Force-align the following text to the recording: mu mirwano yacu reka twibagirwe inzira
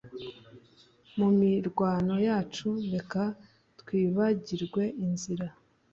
mu 1.17 1.27
mirwano 1.39 2.15
yacu 2.27 2.67
reka 2.93 3.21
twibagirwe 3.79 4.81
inzira 5.05 5.47